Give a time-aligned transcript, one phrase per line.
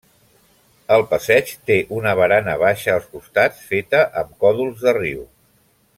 [0.95, 5.25] El passeig té una barana baixa als costats feta amb còdols de riu.